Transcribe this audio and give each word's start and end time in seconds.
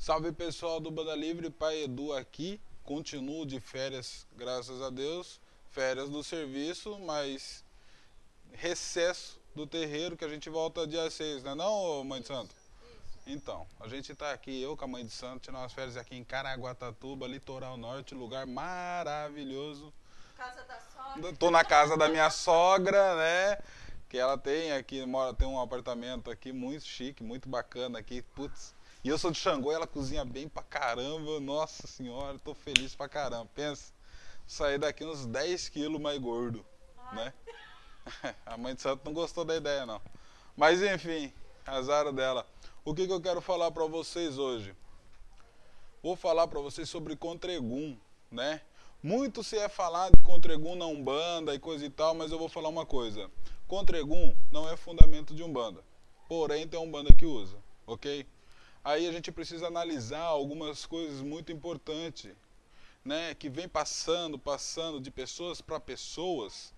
Salve 0.00 0.32
pessoal 0.32 0.80
do 0.80 0.90
Banda 0.90 1.14
Livre, 1.14 1.50
Pai 1.50 1.82
Edu 1.82 2.14
aqui. 2.14 2.58
Continuo 2.82 3.44
de 3.44 3.60
férias, 3.60 4.26
graças 4.34 4.80
a 4.80 4.88
Deus. 4.88 5.38
Férias 5.68 6.08
do 6.08 6.24
serviço, 6.24 6.98
mas 7.00 7.62
recesso 8.50 9.38
do 9.54 9.66
terreiro 9.66 10.16
que 10.16 10.24
a 10.24 10.28
gente 10.28 10.48
volta 10.48 10.86
dia 10.86 11.10
6, 11.10 11.42
não 11.42 11.52
é 11.52 11.54
não, 11.54 12.04
Mãe 12.04 12.22
de 12.22 12.28
Santo? 12.28 12.54
Então, 13.26 13.66
a 13.78 13.88
gente 13.88 14.10
está 14.10 14.32
aqui, 14.32 14.62
eu 14.62 14.74
com 14.74 14.86
a 14.86 14.88
Mãe 14.88 15.04
de 15.04 15.12
Santo, 15.12 15.42
tirando 15.42 15.60
umas 15.60 15.74
férias 15.74 15.98
aqui 15.98 16.16
em 16.16 16.24
Caraguatatuba, 16.24 17.26
litoral 17.26 17.76
norte, 17.76 18.14
lugar 18.14 18.46
maravilhoso. 18.46 19.92
Casa 20.34 20.64
da 20.64 20.80
sogra. 20.80 21.36
Tô 21.36 21.50
na 21.50 21.62
casa 21.62 21.94
da 21.98 22.08
minha 22.08 22.30
sogra, 22.30 23.16
né? 23.16 23.58
Que 24.08 24.16
ela 24.16 24.38
tem 24.38 24.72
aqui, 24.72 25.04
mora, 25.04 25.34
tem 25.34 25.46
um 25.46 25.60
apartamento 25.60 26.30
aqui 26.30 26.54
muito 26.54 26.86
chique, 26.86 27.22
muito 27.22 27.50
bacana 27.50 27.98
aqui, 27.98 28.22
putz. 28.34 28.79
E 29.02 29.08
eu 29.08 29.16
sou 29.16 29.30
de 29.30 29.38
Xangô 29.38 29.72
e 29.72 29.74
ela 29.74 29.86
cozinha 29.86 30.26
bem 30.26 30.46
pra 30.46 30.62
caramba. 30.62 31.40
Nossa 31.40 31.86
senhora, 31.86 32.38
tô 32.38 32.54
feliz 32.54 32.94
pra 32.94 33.08
caramba. 33.08 33.48
Pensa, 33.54 33.92
sair 34.46 34.78
daqui 34.78 35.04
uns 35.04 35.24
10 35.24 35.70
quilos 35.70 36.00
mais 36.00 36.18
gordo, 36.20 36.64
né? 37.14 37.32
A 38.44 38.58
mãe 38.58 38.74
de 38.74 38.82
santo 38.82 39.02
não 39.04 39.14
gostou 39.14 39.42
da 39.42 39.56
ideia, 39.56 39.86
não. 39.86 40.02
Mas 40.54 40.82
enfim, 40.82 41.32
azar 41.64 42.12
dela. 42.12 42.46
O 42.84 42.94
que, 42.94 43.06
que 43.06 43.12
eu 43.12 43.20
quero 43.22 43.40
falar 43.40 43.70
pra 43.70 43.86
vocês 43.86 44.36
hoje? 44.36 44.76
Vou 46.02 46.14
falar 46.14 46.46
pra 46.46 46.60
vocês 46.60 46.88
sobre 46.88 47.16
Contregum, 47.16 47.96
né? 48.30 48.60
Muito 49.02 49.42
se 49.42 49.56
é 49.56 49.68
falado 49.68 50.14
de 50.14 50.22
Contregum 50.22 50.74
na 50.74 50.84
Umbanda 50.84 51.54
e 51.54 51.58
coisa 51.58 51.86
e 51.86 51.90
tal, 51.90 52.14
mas 52.14 52.32
eu 52.32 52.38
vou 52.38 52.50
falar 52.50 52.68
uma 52.68 52.84
coisa. 52.84 53.30
Contregum 53.66 54.36
não 54.52 54.68
é 54.68 54.76
fundamento 54.76 55.34
de 55.34 55.42
Umbanda. 55.42 55.82
Porém, 56.28 56.68
tem 56.68 56.78
Umbanda 56.78 57.14
que 57.14 57.24
usa, 57.24 57.56
ok? 57.86 58.26
Aí 58.82 59.06
a 59.06 59.12
gente 59.12 59.30
precisa 59.30 59.66
analisar 59.66 60.22
algumas 60.22 60.86
coisas 60.86 61.20
muito 61.20 61.52
importantes, 61.52 62.32
né? 63.04 63.34
Que 63.34 63.48
vem 63.50 63.68
passando, 63.68 64.38
passando 64.38 65.00
de 65.00 65.10
pessoas 65.10 65.60
para 65.60 65.78
pessoas. 65.78 66.72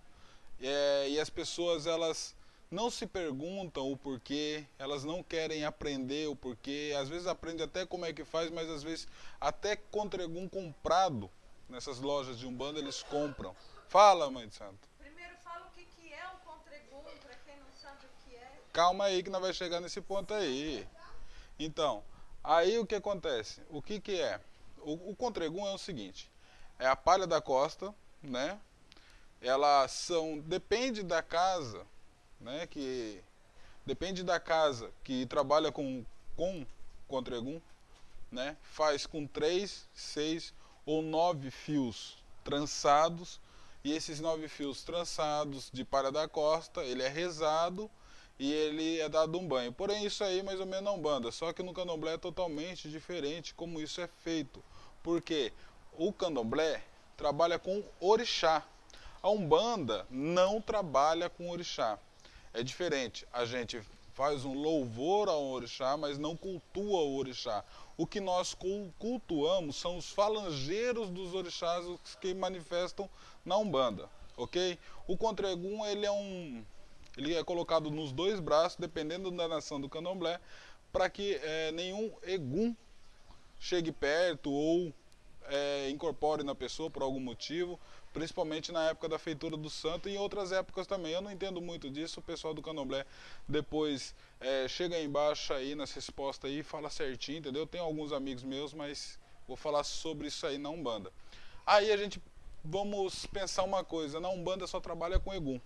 É, 0.61 1.09
e 1.09 1.21
as 1.21 1.31
pessoas, 1.31 1.87
elas 1.87 2.35
não 2.71 2.91
se 2.91 3.07
perguntam 3.07 3.93
o 3.93 3.97
porquê, 3.97 4.65
elas 4.79 5.05
não 5.05 5.23
querem 5.23 5.65
aprender 5.65 6.29
o 6.29 6.35
porquê. 6.35 6.93
Às 6.99 7.09
vezes 7.09 7.27
aprende 7.29 7.63
até 7.63 7.87
como 7.87 8.05
é 8.05 8.13
que 8.13 8.25
faz, 8.25 8.51
mas 8.51 8.69
às 8.69 8.83
vezes 8.83 9.07
até 9.41 9.77
Contregum 9.77 10.49
comprado 10.49 11.31
nessas 11.69 12.01
lojas 12.01 12.39
de 12.39 12.47
Umbanda 12.47 12.81
eles 12.81 13.03
compram. 13.03 13.55
Fala, 13.89 14.31
mãe 14.31 14.49
de 14.49 14.55
santo. 14.55 14.89
Primeiro 14.99 15.37
fala 15.45 15.67
o 15.67 15.71
que, 15.71 15.85
que 15.85 16.13
é 16.13 16.27
o 16.29 16.51
contregum, 16.51 17.03
para 17.23 17.35
quem 17.45 17.57
não 17.59 17.73
sabe 17.81 18.07
o 18.07 18.09
que 18.25 18.35
é. 18.35 18.61
Calma 18.73 19.05
aí 19.05 19.23
que 19.23 19.31
nós 19.31 19.43
vai 19.43 19.53
chegar 19.53 19.81
nesse 19.81 20.01
ponto 20.01 20.33
aí. 20.35 20.87
Então, 21.59 22.03
aí 22.43 22.79
o 22.79 22.87
que 22.87 22.95
acontece? 22.95 23.61
O 23.71 23.81
que 23.81 24.01
que 24.01 24.21
é? 24.21 24.41
O, 24.79 25.11
o 25.11 25.17
contregum 25.17 25.67
é 25.67 25.73
o 25.73 25.79
seguinte, 25.79 26.31
é 26.79 26.87
a 26.87 26.97
palha 26.97 27.27
da 27.27 27.41
costa, 27.41 27.95
né? 28.23 28.59
Elas 29.41 29.91
são, 29.93 30.39
depende 30.41 31.03
da 31.03 31.23
casa, 31.23 31.87
né? 32.41 32.67
Que 32.67 33.23
depende 33.85 34.23
da 34.23 34.39
casa 34.41 34.91
que 35.05 35.27
trabalha 35.27 35.71
com 35.71 36.05
com 36.37 36.67
contregum, 37.09 37.61
né? 38.31 38.57
Faz 38.63 39.07
com 39.07 39.27
três, 39.27 39.89
seis 39.95 40.55
ou 40.87 41.03
nove 41.03 41.51
fios 41.51 42.17
trançados 42.43 43.41
e 43.85 43.93
esses 43.93 44.21
nove 44.21 44.49
fios 44.49 44.83
trançados 44.83 45.71
de 45.73 45.85
palha 45.85 46.11
da 46.11 46.29
costa, 46.29 46.83
ele 46.85 47.03
é 47.03 47.09
rezado 47.09 47.91
e 48.43 48.53
ele 48.53 48.99
é 48.99 49.09
dado 49.09 49.39
um 49.39 49.47
banho. 49.47 49.73
Porém, 49.73 50.05
isso 50.05 50.25
aí 50.25 50.43
mais 50.43 50.59
ou 50.59 50.67
menos 50.67 50.83
não 50.83 51.01
banda, 51.01 51.31
só 51.31 51.53
que 51.53 51.63
no 51.63 51.73
candomblé 51.73 52.15
é 52.15 52.19
totalmente 52.19 52.91
diferente 52.91 53.55
como 53.55 53.81
isso 53.81 54.01
é 54.01 54.09
feito. 54.09 54.61
Porque 55.01 55.53
o 55.97 56.13
candomblé 56.13 56.83
trabalha 57.17 57.57
com 57.57 57.85
orixá. 58.01 58.67
A 59.23 59.31
Umbanda 59.31 60.05
não 60.11 60.61
trabalha 60.61 61.31
com 61.31 61.51
orixá. 61.51 61.97
É 62.53 62.65
diferente. 62.65 63.25
A 63.33 63.45
gente 63.45 63.81
faz 64.13 64.45
um 64.45 64.55
louvor 64.55 65.29
ao 65.29 65.45
orixá, 65.45 65.97
mas 65.97 66.19
não 66.19 66.37
cultua 66.37 67.01
o 67.01 67.17
orixá. 67.17 67.65
O 67.97 68.09
que 68.09 68.19
nós 68.19 68.57
cultuamos 68.99 69.77
são 69.77 69.97
os 69.97 70.11
falangeiros 70.11 71.11
dos 71.11 71.33
orixás 71.33 71.87
que 72.21 72.35
manifestam 72.35 73.09
na 73.45 73.57
Umbanda, 73.57 74.11
ok? 74.37 74.77
O 75.07 75.17
contregum, 75.17 75.87
ele 75.87 76.05
é 76.05 76.11
um 76.11 76.65
ele 77.17 77.35
é 77.35 77.45
colocado 77.45 77.91
nos 77.91 78.13
dois 78.13 78.41
braços, 78.41 78.79
dependendo 78.79 79.31
da 79.31 79.47
nação 79.47 79.81
do 79.81 79.89
candomblé, 79.89 80.41
para 80.93 81.09
que 81.09 81.35
é, 81.43 81.73
nenhum 81.73 82.13
egum 82.23 82.75
chegue 83.59 83.93
perto 83.93 84.51
ou 84.51 84.93
é, 85.47 85.89
incorpore 85.91 86.43
na 86.43 86.55
pessoa 86.55 86.91
por 86.91 87.03
algum 87.03 87.21
motivo, 87.21 87.79
principalmente 88.13 88.71
na 88.73 88.91
época 88.91 89.09
da 89.09 89.19
feitura 89.19 89.57
do 89.57 89.71
santo 89.71 90.09
e 90.09 90.15
em 90.15 90.19
outras 90.19 90.53
épocas 90.53 90.87
também. 90.87 91.13
Eu 91.13 91.21
não 91.21 91.31
entendo 91.31 91.61
muito 91.61 91.91
disso, 91.91 92.21
o 92.21 92.23
pessoal 92.23 92.53
do 92.55 92.63
candomblé 92.63 93.05
depois 93.49 94.15
é, 94.41 94.69
chega 94.69 95.01
embaixo 95.01 95.53
aí 95.53 95.75
nas 95.75 95.93
respostas 95.93 96.51
e 96.51 96.63
fala 96.63 96.91
certinho, 96.91 97.39
entendeu? 97.39 97.67
Tenho 97.67 97.85
alguns 97.85 98.13
amigos 98.13 98.43
meus, 98.43 98.73
mas 98.75 99.19
vou 99.47 99.57
falar 99.57 99.85
sobre 99.85 100.29
isso 100.29 100.47
aí 100.47 100.59
na 100.59 100.71
Umbanda. 100.71 101.13
Aí 101.67 101.93
a 101.93 101.97
gente, 101.97 102.21
vamos 102.65 103.27
pensar 103.27 103.63
uma 103.63 103.85
coisa, 103.85 104.21
na 104.21 104.29
Umbanda 104.29 104.67
só 104.67 104.81
trabalha 104.81 105.19
com 105.19 105.33
egum. 105.33 105.61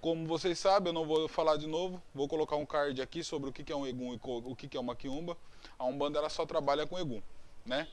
Como 0.00 0.26
vocês 0.26 0.58
sabem, 0.58 0.88
eu 0.88 0.94
não 0.94 1.04
vou 1.04 1.28
falar 1.28 1.58
de 1.58 1.66
novo, 1.66 2.02
vou 2.14 2.26
colocar 2.26 2.56
um 2.56 2.64
card 2.64 3.02
aqui 3.02 3.22
sobre 3.22 3.50
o 3.50 3.52
que 3.52 3.70
é 3.70 3.76
um 3.76 3.86
egum 3.86 4.14
e 4.14 4.20
o 4.22 4.56
que 4.56 4.74
é 4.74 4.80
uma 4.80 4.96
quiumba. 4.96 5.36
A 5.78 5.84
Umbanda 5.84 6.18
ela 6.18 6.30
só 6.30 6.46
trabalha 6.46 6.86
com 6.86 6.98
egum, 6.98 7.20
né? 7.66 7.86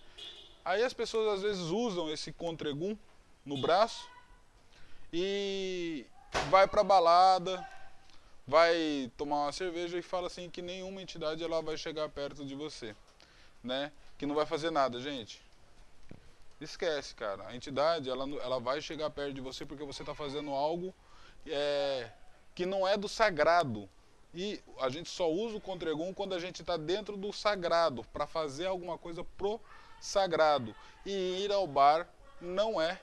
Aí 0.64 0.84
as 0.84 0.94
pessoas 0.94 1.36
às 1.36 1.42
vezes 1.42 1.64
usam 1.64 2.10
esse 2.10 2.32
contregum 2.32 2.98
no 3.46 3.58
braço 3.58 4.10
e 5.12 6.06
vai 6.50 6.66
pra 6.66 6.82
balada, 6.82 7.68
vai 8.48 9.12
tomar 9.18 9.44
uma 9.44 9.52
cerveja 9.52 9.98
e 9.98 10.02
fala 10.02 10.28
assim 10.28 10.50
que 10.50 10.62
nenhuma 10.62 11.02
entidade 11.02 11.44
ela 11.44 11.62
vai 11.62 11.78
chegar 11.78 12.08
perto 12.08 12.46
de 12.46 12.56
você, 12.56 12.96
né? 13.62 13.92
Que 14.18 14.26
não 14.26 14.34
vai 14.34 14.46
fazer 14.46 14.72
nada, 14.72 14.98
gente. 15.02 15.42
Esquece, 16.60 17.14
cara. 17.14 17.48
A 17.48 17.56
entidade 17.56 18.10
ela, 18.10 18.24
ela 18.42 18.60
vai 18.60 18.80
chegar 18.82 19.10
perto 19.10 19.34
de 19.34 19.42
você 19.42 19.66
porque 19.66 19.84
você 19.84 20.04
está 20.04 20.16
fazendo 20.16 20.52
algo 20.52 20.94
é, 21.50 22.12
que 22.54 22.66
não 22.66 22.88
é 22.88 22.98
do 22.98 23.08
sagrado. 23.08 23.90
E 24.34 24.62
a 24.80 24.90
gente 24.90 25.10
só 25.10 25.32
usa 25.32 25.58
o 25.58 25.62
contregum 25.62 26.14
quando 26.14 26.36
a 26.36 26.40
gente 26.40 26.62
está 26.62 26.78
dentro 26.78 27.18
do 27.18 27.32
sagrado, 27.34 28.04
para 28.14 28.28
fazer 28.28 28.68
alguma 28.68 28.98
coisa 28.98 29.24
pro 29.24 29.60
sagrado. 30.00 30.76
E 31.06 31.44
ir 31.44 31.52
ao 31.52 31.66
bar 31.66 32.08
não 32.40 32.80
é 32.82 33.02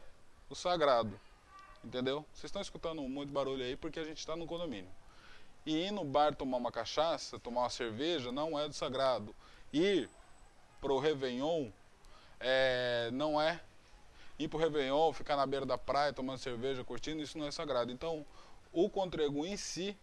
o 0.49 0.55
sagrado. 0.55 1.19
Entendeu? 1.83 2.25
Vocês 2.33 2.45
estão 2.45 2.63
escutando 2.63 3.03
muito 3.03 3.33
barulho 3.33 3.65
aí 3.65 3.77
porque 3.77 4.01
a 4.01 4.05
gente 4.05 4.19
está 4.19 4.37
no 4.37 4.47
condomínio. 4.47 4.91
E 5.67 5.87
ir 5.87 5.91
no 5.91 6.05
bar 6.05 6.35
tomar 6.35 6.59
uma 6.59 6.73
cachaça, 6.73 7.39
tomar 7.39 7.63
uma 7.63 7.71
cerveja, 7.71 8.31
não 8.31 8.59
é 8.59 8.69
do 8.69 8.75
sagrado. 8.75 9.35
Ir 9.73 10.09
pro 10.81 10.99
Réveillon 10.99 11.71
é, 12.39 13.11
não 13.13 13.41
é 13.41 13.61
ir 14.39 14.49
pro 14.49 14.59
Réveillon, 14.59 15.13
ficar 15.13 15.37
na 15.37 15.47
beira 15.47 15.65
da 15.65 15.79
praia 15.79 16.13
tomando 16.13 16.39
cerveja, 16.39 16.85
curtindo, 16.85 17.23
isso 17.23 17.39
não 17.39 17.47
é 17.47 17.51
sagrado. 17.51 17.93
Então, 17.93 18.25
o 18.73 18.91
contrego 18.91 19.47
em 19.47 19.57
si, 19.57 19.97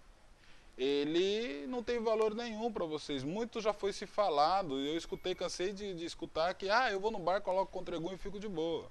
ele 0.77 1.67
não 1.67 1.83
tem 1.83 1.99
valor 1.99 2.33
nenhum 2.33 2.71
para 2.71 2.85
vocês. 2.85 3.23
Muito 3.23 3.59
já 3.59 3.73
foi 3.73 3.91
se 3.91 4.05
falado, 4.05 4.79
eu 4.79 4.97
escutei, 4.97 5.35
cansei 5.35 5.73
de, 5.73 5.93
de 5.93 6.05
escutar 6.05 6.53
que, 6.53 6.69
ah, 6.69 6.91
eu 6.91 6.99
vou 6.99 7.11
no 7.11 7.19
bar, 7.19 7.41
coloco 7.41 7.71
contregum 7.71 8.13
e 8.13 8.17
fico 8.17 8.39
de 8.39 8.47
boa. 8.47 8.89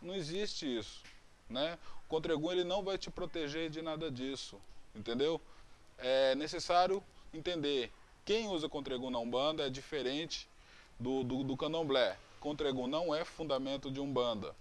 Não 0.00 0.14
existe 0.14 0.66
isso, 0.78 1.02
né? 1.48 1.78
O 2.04 2.08
contregum, 2.08 2.52
ele 2.52 2.64
não 2.64 2.82
vai 2.82 2.98
te 2.98 3.10
proteger 3.10 3.70
de 3.70 3.80
nada 3.80 4.10
disso, 4.10 4.60
entendeu? 4.94 5.40
É 5.98 6.34
necessário 6.34 7.02
entender, 7.32 7.90
quem 8.24 8.48
usa 8.48 8.68
contregum 8.68 9.10
na 9.10 9.18
Umbanda 9.18 9.66
é 9.66 9.70
diferente 9.70 10.48
do, 10.98 11.24
do, 11.24 11.42
do 11.42 11.56
candomblé. 11.56 12.18
Contregum 12.42 12.88
não 12.88 13.14
é 13.14 13.24
fundamento 13.24 13.88
de 13.88 14.00
Umbanda. 14.00 14.52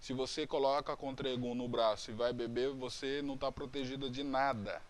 Se 0.00 0.12
você 0.12 0.44
coloca 0.44 0.96
Contregum 0.96 1.54
no 1.54 1.68
braço 1.68 2.10
e 2.10 2.14
vai 2.14 2.32
beber, 2.32 2.70
você 2.70 3.22
não 3.22 3.34
está 3.34 3.52
protegida 3.52 4.10
de 4.10 4.24
nada. 4.24 4.82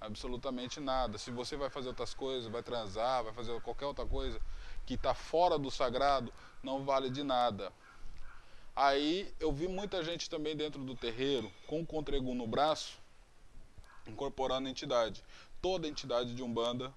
Absolutamente 0.00 0.80
nada. 0.80 1.18
Se 1.18 1.30
você 1.30 1.54
vai 1.54 1.68
fazer 1.68 1.88
outras 1.88 2.14
coisas, 2.14 2.50
vai 2.50 2.62
transar, 2.62 3.24
vai 3.24 3.34
fazer 3.34 3.60
qualquer 3.60 3.84
outra 3.84 4.06
coisa 4.06 4.40
que 4.86 4.94
está 4.94 5.12
fora 5.12 5.58
do 5.58 5.70
sagrado, 5.70 6.32
não 6.62 6.82
vale 6.82 7.10
de 7.10 7.22
nada. 7.22 7.70
Aí 8.74 9.30
eu 9.38 9.52
vi 9.52 9.68
muita 9.68 10.02
gente 10.02 10.30
também 10.30 10.56
dentro 10.56 10.82
do 10.82 10.94
terreiro 10.94 11.52
com 11.66 11.82
o 11.82 11.86
Contregum 11.86 12.34
no 12.34 12.46
braço, 12.46 12.98
incorporando 14.06 14.66
a 14.66 14.70
entidade. 14.70 15.22
Toda 15.60 15.86
entidade 15.86 16.34
de 16.34 16.42
Umbanda 16.42 16.90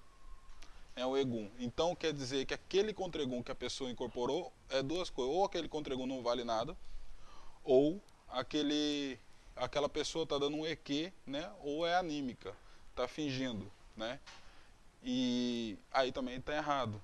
é 0.99 1.05
o 1.05 1.17
egum. 1.17 1.49
Então 1.59 1.95
quer 1.95 2.13
dizer 2.13 2.45
que 2.45 2.53
aquele 2.53 2.93
contregum 2.93 3.41
que 3.41 3.51
a 3.51 3.55
pessoa 3.55 3.89
incorporou 3.89 4.51
é 4.69 4.81
duas 4.83 5.09
coisas. 5.09 5.33
Ou 5.33 5.45
aquele 5.45 5.67
contregum 5.67 6.05
não 6.05 6.21
vale 6.21 6.43
nada, 6.43 6.75
ou 7.63 8.01
aquele 8.27 9.19
aquela 9.55 9.89
pessoa 9.89 10.23
está 10.23 10.37
dando 10.37 10.57
um 10.57 10.65
EQ, 10.65 11.11
né? 11.25 11.51
Ou 11.61 11.85
é 11.85 11.95
anímica, 11.95 12.55
está 12.91 13.07
fingindo, 13.07 13.71
né? 13.95 14.19
E 15.03 15.77
aí 15.91 16.11
também 16.11 16.37
está 16.37 16.55
errado. 16.55 17.01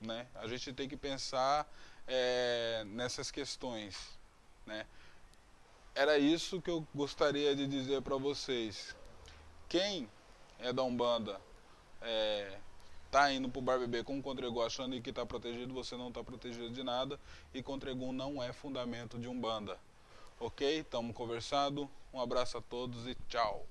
né? 0.00 0.26
A 0.34 0.46
gente 0.46 0.72
tem 0.72 0.88
que 0.88 0.96
pensar 0.96 1.70
é, 2.06 2.84
nessas 2.86 3.30
questões, 3.30 4.18
né? 4.66 4.86
Era 5.94 6.18
isso 6.18 6.60
que 6.62 6.70
eu 6.70 6.86
gostaria 6.94 7.54
de 7.54 7.66
dizer 7.66 8.00
para 8.02 8.16
vocês. 8.16 8.96
Quem 9.68 10.08
é 10.58 10.72
da 10.72 10.82
Umbanda 10.82 11.40
é, 12.00 12.58
tá 13.10 13.32
indo 13.32 13.48
pro 13.48 13.60
bar 13.60 13.78
beber 13.78 14.04
com 14.04 14.22
Contregum 14.22 14.62
achando 14.62 15.00
que 15.00 15.10
está 15.10 15.26
protegido, 15.26 15.74
você 15.74 15.96
não 15.96 16.08
está 16.08 16.22
protegido 16.22 16.70
de 16.70 16.82
nada 16.84 17.18
e 17.52 17.62
Contregum 17.62 18.12
não 18.12 18.42
é 18.42 18.52
fundamento 18.52 19.18
de 19.18 19.28
Umbanda. 19.28 19.78
Ok? 20.38 20.78
Estamos 20.78 21.14
conversando. 21.14 21.90
Um 22.14 22.20
abraço 22.20 22.56
a 22.56 22.62
todos 22.62 23.06
e 23.06 23.14
tchau. 23.28 23.66